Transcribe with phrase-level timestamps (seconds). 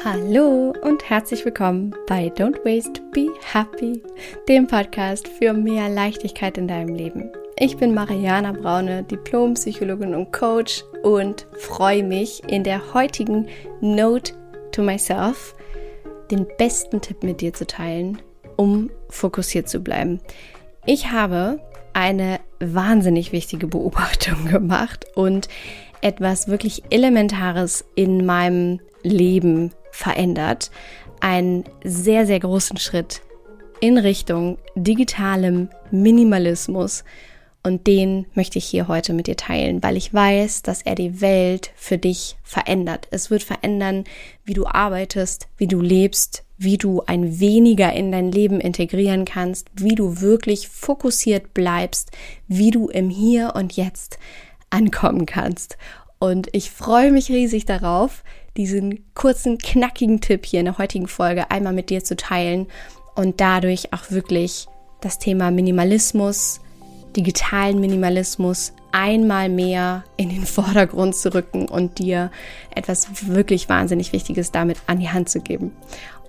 [0.00, 4.02] Hallo und herzlich willkommen bei Don't Waste, Be Happy,
[4.48, 7.30] dem Podcast für mehr Leichtigkeit in deinem Leben.
[7.56, 13.46] Ich bin Mariana Braune, Diplompsychologin und Coach und freue mich in der heutigen
[13.80, 14.32] Note
[14.72, 15.54] to Myself
[16.32, 18.20] den besten Tipp mit dir zu teilen,
[18.56, 20.20] um fokussiert zu bleiben.
[20.84, 21.60] Ich habe
[21.92, 25.48] eine wahnsinnig wichtige Beobachtung gemacht und
[26.00, 30.72] etwas wirklich Elementares in meinem Leben verändert.
[31.20, 33.22] Einen sehr, sehr großen Schritt
[33.80, 37.04] in Richtung digitalem Minimalismus.
[37.64, 41.20] Und den möchte ich hier heute mit dir teilen, weil ich weiß, dass er die
[41.20, 43.06] Welt für dich verändert.
[43.12, 44.02] Es wird verändern,
[44.44, 49.68] wie du arbeitest, wie du lebst, wie du ein weniger in dein Leben integrieren kannst,
[49.74, 52.10] wie du wirklich fokussiert bleibst,
[52.48, 54.18] wie du im Hier und Jetzt
[54.70, 55.76] ankommen kannst.
[56.22, 58.22] Und ich freue mich riesig darauf,
[58.56, 62.68] diesen kurzen, knackigen Tipp hier in der heutigen Folge einmal mit dir zu teilen
[63.16, 64.68] und dadurch auch wirklich
[65.00, 66.60] das Thema Minimalismus,
[67.16, 72.30] digitalen Minimalismus einmal mehr in den Vordergrund zu rücken und dir
[72.72, 75.72] etwas wirklich wahnsinnig Wichtiges damit an die Hand zu geben.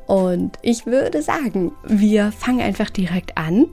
[0.08, 3.68] Und ich würde sagen, wir fangen einfach direkt an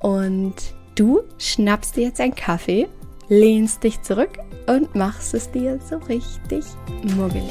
[0.00, 0.52] und
[0.96, 2.88] du schnappst dir jetzt einen Kaffee,
[3.32, 6.66] lehnst dich zurück und machst es dir so richtig
[7.16, 7.50] muggelig.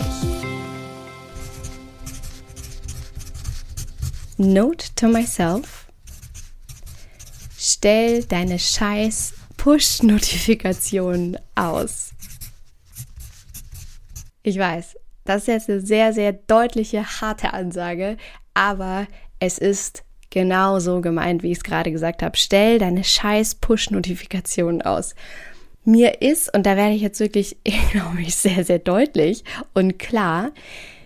[4.37, 5.87] Note to myself.
[7.57, 12.11] Stell deine scheiß Push-Notifikationen aus.
[14.43, 18.17] Ich weiß, das ist jetzt eine sehr, sehr deutliche, harte Ansage,
[18.53, 19.07] aber
[19.39, 22.37] es ist genau so gemeint, wie ich es gerade gesagt habe.
[22.37, 25.15] Stell deine scheiß Push-Notifikationen aus.
[25.83, 27.57] Mir ist, und da werde ich jetzt wirklich,
[27.91, 29.43] glaube ich, sehr, sehr deutlich
[29.73, 30.51] und klar,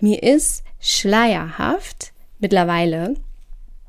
[0.01, 3.15] mir ist schleierhaft mittlerweile,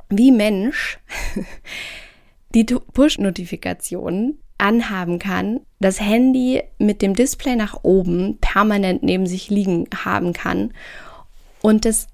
[0.09, 0.99] wie Mensch
[2.55, 9.87] die Push-Notifikationen anhaben kann, das Handy mit dem Display nach oben permanent neben sich liegen
[9.95, 10.73] haben kann
[11.61, 12.07] und es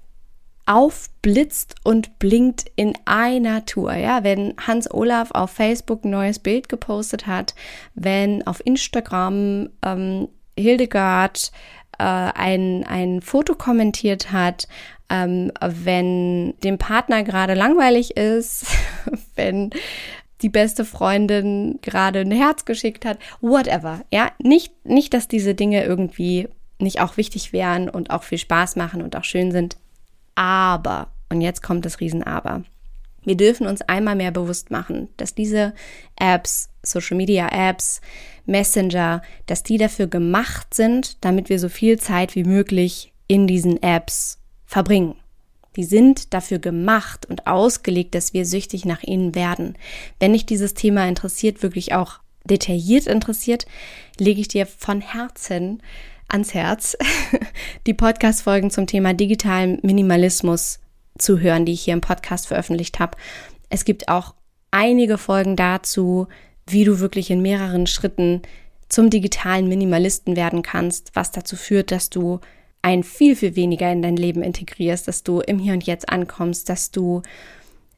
[0.65, 3.93] aufblitzt und blinkt in einer Tour.
[3.95, 7.53] Ja, wenn Hans Olaf auf Facebook ein neues Bild gepostet hat,
[7.95, 11.51] wenn auf Instagram ähm, Hildegard
[11.99, 14.67] äh, ein, ein Foto kommentiert hat,
[15.09, 18.65] ähm, wenn dem Partner gerade langweilig ist,
[19.35, 19.71] wenn
[20.41, 24.01] die beste Freundin gerade ein Herz geschickt hat, whatever.
[24.11, 26.47] Ja, nicht, nicht, dass diese Dinge irgendwie
[26.79, 29.77] nicht auch wichtig wären und auch viel Spaß machen und auch schön sind.
[30.35, 32.63] Aber, und jetzt kommt das Riesen-Aber.
[33.25, 35.73] Wir dürfen uns einmal mehr bewusst machen, dass diese
[36.17, 38.01] Apps, Social Media Apps,
[38.45, 43.81] Messenger, dass die dafür gemacht sind, damit wir so viel Zeit wie möglich in diesen
[43.81, 45.15] Apps verbringen.
[45.75, 49.75] Die sind dafür gemacht und ausgelegt, dass wir süchtig nach ihnen werden.
[50.19, 53.65] Wenn dich dieses Thema interessiert, wirklich auch detailliert interessiert,
[54.19, 55.81] lege ich dir von Herzen
[56.33, 56.97] ans Herz,
[57.87, 60.79] die Podcast-Folgen zum Thema digitalen Minimalismus
[61.17, 63.17] zu hören, die ich hier im Podcast veröffentlicht habe.
[63.69, 64.33] Es gibt auch
[64.71, 66.27] einige Folgen dazu,
[66.67, 68.41] wie du wirklich in mehreren Schritten
[68.89, 72.39] zum digitalen Minimalisten werden kannst, was dazu führt, dass du
[72.81, 76.67] ein viel, viel weniger in dein Leben integrierst, dass du im Hier und Jetzt ankommst,
[76.67, 77.21] dass du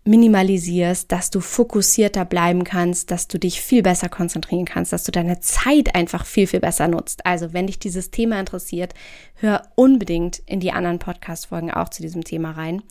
[0.05, 5.11] minimalisierst, dass du fokussierter bleiben kannst, dass du dich viel besser konzentrieren kannst, dass du
[5.11, 7.25] deine Zeit einfach viel, viel besser nutzt.
[7.25, 8.93] Also, wenn dich dieses Thema interessiert,
[9.33, 12.83] hör unbedingt in die anderen Podcast-Folgen auch zu diesem Thema rein.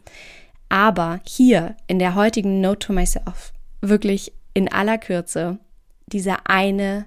[0.68, 5.58] Aber hier in der heutigen Note to Myself, wirklich in aller Kürze,
[6.06, 7.06] dieser eine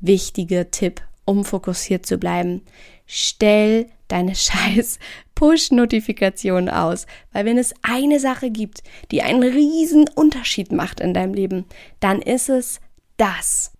[0.00, 2.62] wichtige Tipp, um fokussiert zu bleiben.
[3.06, 4.98] Stell deine scheiß
[5.34, 7.06] Push-Notifikationen aus.
[7.32, 11.64] Weil wenn es eine Sache gibt, die einen riesen Unterschied macht in deinem Leben,
[12.00, 12.80] dann ist es
[13.16, 13.72] das.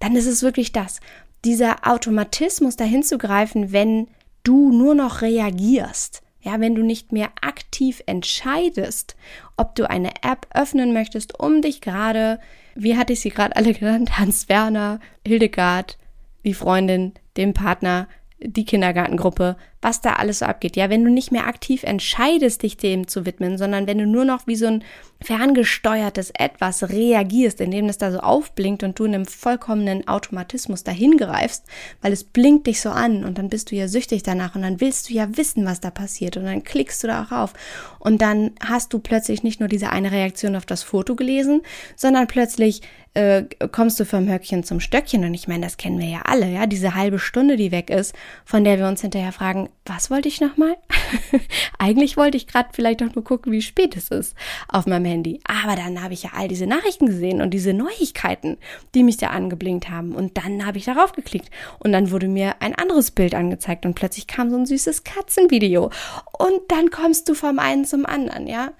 [0.00, 1.00] Dann ist es wirklich das.
[1.44, 4.08] Dieser Automatismus dahin zu greifen, wenn
[4.42, 6.22] du nur noch reagierst.
[6.40, 9.16] Ja, wenn du nicht mehr aktiv entscheidest,
[9.56, 12.38] ob du eine App öffnen möchtest, um dich gerade,
[12.74, 15.98] wie hatte ich sie gerade alle genannt, Hans Werner, Hildegard,
[16.44, 18.08] die Freundin, dem Partner,
[18.40, 20.76] die Kindergartengruppe, was da alles so abgeht.
[20.76, 24.24] Ja, wenn du nicht mehr aktiv entscheidest, dich dem zu widmen, sondern wenn du nur
[24.24, 24.84] noch wie so ein
[25.20, 31.16] ferngesteuertes Etwas reagierst, indem es da so aufblinkt und du in einem vollkommenen Automatismus dahin
[31.16, 31.64] greifst,
[32.02, 34.80] weil es blinkt dich so an und dann bist du ja süchtig danach und dann
[34.80, 37.52] willst du ja wissen, was da passiert und dann klickst du da auch auf
[37.98, 41.62] und dann hast du plötzlich nicht nur diese eine Reaktion auf das Foto gelesen,
[41.96, 42.82] sondern plötzlich
[43.14, 46.48] äh, kommst du vom Höckchen zum Stöckchen und ich meine, das kennen wir ja alle,
[46.48, 48.14] ja, diese halbe Stunde, die weg ist,
[48.44, 50.76] von der wir uns hinterher fragen, was wollte ich nochmal?
[51.78, 54.34] Eigentlich wollte ich gerade vielleicht auch nur gucken, wie spät es ist
[54.68, 55.40] auf meinem Handy.
[55.44, 58.58] Aber dann habe ich ja all diese Nachrichten gesehen und diese Neuigkeiten,
[58.94, 60.14] die mich da angeblinkt haben.
[60.14, 61.50] Und dann habe ich darauf geklickt.
[61.78, 65.90] Und dann wurde mir ein anderes Bild angezeigt und plötzlich kam so ein süßes Katzenvideo.
[66.38, 68.72] Und dann kommst du vom einen zum anderen, ja?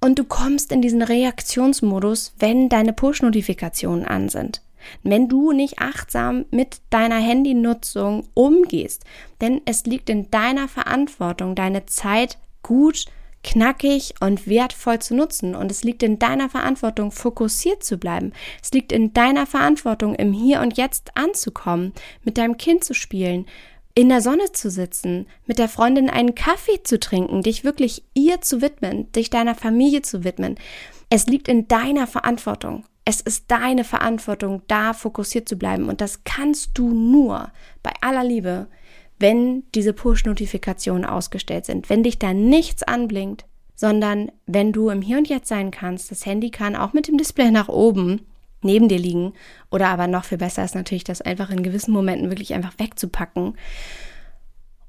[0.00, 4.60] Und du kommst in diesen Reaktionsmodus, wenn deine Push-Notifikationen an sind.
[5.02, 9.04] Wenn du nicht achtsam mit deiner Handynutzung umgehst,
[9.40, 13.06] denn es liegt in deiner Verantwortung, deine Zeit gut,
[13.42, 15.54] knackig und wertvoll zu nutzen.
[15.54, 18.32] Und es liegt in deiner Verantwortung, fokussiert zu bleiben.
[18.62, 21.92] Es liegt in deiner Verantwortung, im Hier und Jetzt anzukommen,
[22.24, 23.46] mit deinem Kind zu spielen,
[23.94, 28.40] in der Sonne zu sitzen, mit der Freundin einen Kaffee zu trinken, dich wirklich ihr
[28.40, 30.56] zu widmen, dich deiner Familie zu widmen.
[31.10, 32.84] Es liegt in deiner Verantwortung.
[33.04, 35.88] Es ist deine Verantwortung, da fokussiert zu bleiben.
[35.88, 37.50] Und das kannst du nur
[37.82, 38.68] bei aller Liebe,
[39.18, 43.44] wenn diese Push-Notifikationen ausgestellt sind, wenn dich da nichts anblinkt,
[43.74, 46.10] sondern wenn du im Hier und Jetzt sein kannst.
[46.10, 48.26] Das Handy kann auch mit dem Display nach oben
[48.62, 49.32] neben dir liegen.
[49.70, 53.54] Oder aber noch viel besser ist natürlich, das einfach in gewissen Momenten wirklich einfach wegzupacken.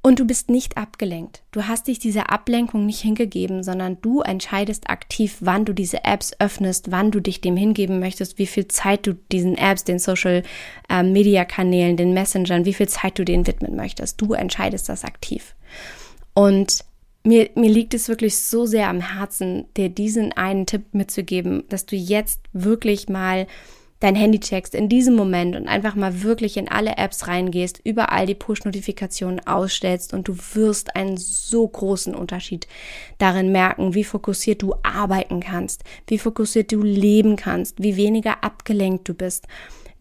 [0.06, 1.44] Und du bist nicht abgelenkt.
[1.52, 6.34] Du hast dich dieser Ablenkung nicht hingegeben, sondern du entscheidest aktiv, wann du diese Apps
[6.40, 10.44] öffnest, wann du dich dem hingeben möchtest, wie viel Zeit du diesen Apps, den Social
[10.90, 14.20] äh, Media Kanälen, den Messengern, wie viel Zeit du denen widmen möchtest.
[14.20, 15.56] Du entscheidest das aktiv.
[16.34, 16.84] Und
[17.24, 21.86] mir, mir liegt es wirklich so sehr am Herzen, dir diesen einen Tipp mitzugeben, dass
[21.86, 23.48] du jetzt wirklich mal
[24.04, 28.26] dein Handy checkst in diesem Moment und einfach mal wirklich in alle Apps reingehst, überall
[28.26, 32.68] die Push-Notifikationen ausstellst und du wirst einen so großen Unterschied
[33.18, 39.08] darin merken, wie fokussiert du arbeiten kannst, wie fokussiert du leben kannst, wie weniger abgelenkt
[39.08, 39.48] du bist,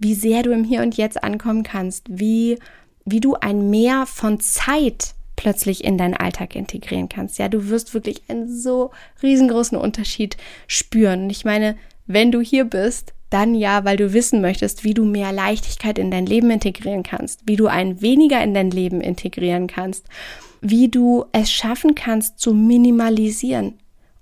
[0.00, 2.58] wie sehr du im Hier und Jetzt ankommen kannst, wie,
[3.04, 7.38] wie du ein Mehr von Zeit plötzlich in deinen Alltag integrieren kannst.
[7.38, 8.90] Ja, du wirst wirklich einen so
[9.22, 11.24] riesengroßen Unterschied spüren.
[11.24, 11.76] Und ich meine,
[12.08, 16.10] wenn du hier bist, dann ja, weil du wissen möchtest, wie du mehr Leichtigkeit in
[16.10, 20.06] dein Leben integrieren kannst, wie du ein weniger in dein Leben integrieren kannst,
[20.60, 23.74] wie du es schaffen kannst zu minimalisieren.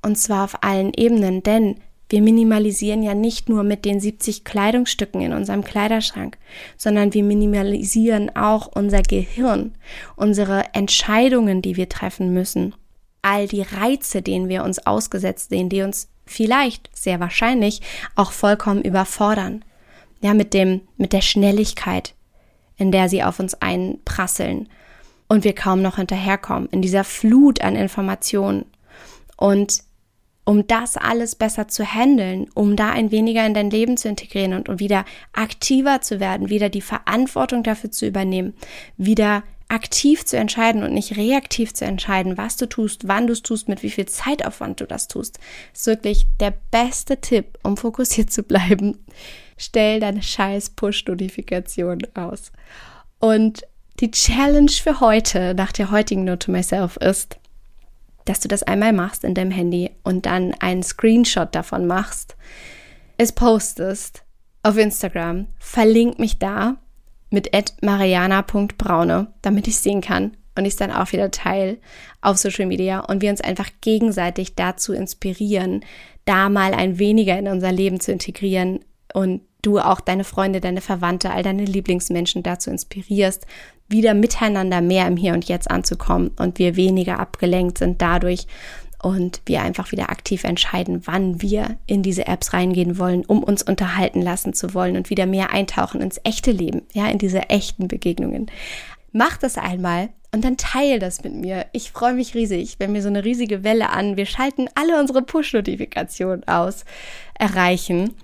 [0.03, 1.77] Und zwar auf allen Ebenen, denn
[2.09, 6.39] wir minimalisieren ja nicht nur mit den 70 Kleidungsstücken in unserem Kleiderschrank,
[6.77, 9.73] sondern wir minimalisieren auch unser Gehirn,
[10.17, 12.75] unsere Entscheidungen, die wir treffen müssen,
[13.23, 17.81] all die Reize, denen wir uns ausgesetzt sehen, die uns vielleicht, sehr wahrscheinlich,
[18.15, 19.65] auch vollkommen überfordern.
[20.23, 22.15] Ja, mit dem, mit der Schnelligkeit,
[22.77, 24.69] in der sie auf uns einprasseln
[25.29, 28.67] und wir kaum noch hinterherkommen, in dieser Flut an Informationen.
[29.37, 29.82] Und
[30.44, 34.55] um das alles besser zu handeln, um da ein weniger in dein Leben zu integrieren
[34.55, 38.55] und, um wieder aktiver zu werden, wieder die Verantwortung dafür zu übernehmen,
[38.97, 43.43] wieder aktiv zu entscheiden und nicht reaktiv zu entscheiden, was du tust, wann du es
[43.43, 45.38] tust, mit wie viel Zeitaufwand du das tust,
[45.72, 48.99] ist wirklich der beste Tipp, um fokussiert zu bleiben.
[49.56, 52.50] Stell deine scheiß Push-Notifikation aus.
[53.19, 53.62] Und
[54.00, 57.38] die Challenge für heute, nach der heutigen Note to Myself, ist,
[58.25, 62.37] dass du das einmal machst in deinem Handy und dann einen Screenshot davon machst,
[63.19, 64.25] es postest
[64.62, 66.78] auf Instagram, verlink mich da
[67.31, 67.50] mit
[67.82, 71.79] mariana.braune, damit ich sehen kann und ich dann auch wieder teile
[72.21, 75.84] auf Social Media und wir uns einfach gegenseitig dazu inspirieren,
[76.25, 78.81] da mal ein weniger in unser Leben zu integrieren
[79.15, 83.46] und du auch deine Freunde, deine Verwandte, all deine Lieblingsmenschen dazu inspirierst,
[83.89, 88.46] wieder miteinander mehr im Hier und Jetzt anzukommen und wir weniger abgelenkt sind dadurch
[89.03, 93.63] und wir einfach wieder aktiv entscheiden, wann wir in diese Apps reingehen wollen, um uns
[93.63, 97.89] unterhalten lassen zu wollen und wieder mehr eintauchen ins echte Leben, ja, in diese echten
[97.89, 98.51] Begegnungen.
[99.13, 101.67] Mach das einmal und dann teile das mit mir.
[101.73, 105.23] Ich freue mich riesig, wenn wir so eine riesige Welle an, wir schalten alle unsere
[105.23, 106.85] Push-Notifikationen aus,
[107.39, 108.15] erreichen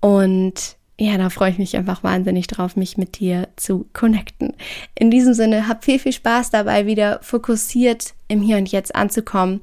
[0.00, 4.52] und ja, da freue ich mich einfach wahnsinnig drauf, mich mit dir zu connecten.
[4.94, 9.62] In diesem Sinne, hab viel, viel Spaß dabei, wieder fokussiert im Hier und Jetzt anzukommen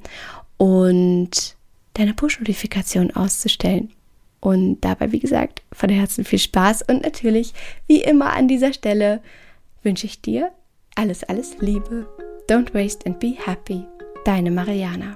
[0.58, 1.56] und
[1.94, 3.92] deine Push-Notifikation auszustellen.
[4.40, 7.54] Und dabei, wie gesagt, von Herzen viel Spaß und natürlich,
[7.88, 9.22] wie immer an dieser Stelle,
[9.84, 10.52] wünsche ich dir
[10.96, 12.08] alles, alles Liebe.
[12.50, 13.84] Don't waste and be happy.
[14.26, 15.16] Deine Mariana.